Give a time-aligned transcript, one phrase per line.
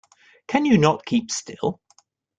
[0.47, 1.79] Can you not keep still?